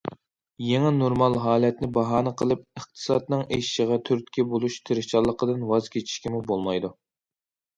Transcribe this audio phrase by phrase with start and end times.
[0.67, 6.93] يېڭى نورمال ھالەتنى باھانە قىلىپ ئىقتىسادنىڭ ئېشىشىغا تۈرتكە بولۇش تىرىشچانلىقىدىن ۋاز كېچىشكىمۇ بولمايدۇ.